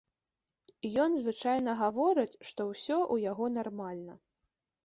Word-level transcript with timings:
Ён 1.03 1.11
звычайна 1.25 1.71
гаворыць, 1.83 2.39
што 2.47 2.61
ўсё 2.71 2.97
ў 2.97 3.15
яго 3.31 3.45
нармальна. 3.59 4.13